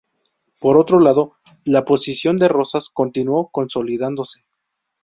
[0.59, 4.39] Por otro lado, la posición de Rosas continuó consolidándose.